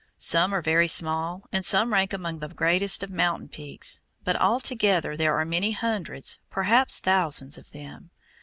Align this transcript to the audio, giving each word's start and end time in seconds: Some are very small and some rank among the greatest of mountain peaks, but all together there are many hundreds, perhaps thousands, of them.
Some 0.17 0.51
are 0.55 0.63
very 0.63 0.87
small 0.87 1.43
and 1.51 1.63
some 1.63 1.93
rank 1.93 2.11
among 2.11 2.39
the 2.39 2.47
greatest 2.47 3.03
of 3.03 3.11
mountain 3.11 3.49
peaks, 3.49 4.01
but 4.23 4.35
all 4.35 4.59
together 4.59 5.15
there 5.15 5.37
are 5.37 5.45
many 5.45 5.73
hundreds, 5.73 6.39
perhaps 6.49 6.99
thousands, 6.99 7.55
of 7.59 7.69
them. 7.69 8.09